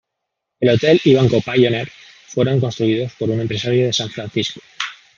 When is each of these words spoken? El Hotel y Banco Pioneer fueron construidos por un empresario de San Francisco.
El 0.59 0.69
Hotel 0.69 0.99
y 1.03 1.13
Banco 1.13 1.39
Pioneer 1.41 1.87
fueron 2.27 2.59
construidos 2.59 3.13
por 3.19 3.29
un 3.29 3.39
empresario 3.39 3.85
de 3.85 3.93
San 3.93 4.09
Francisco. 4.09 4.59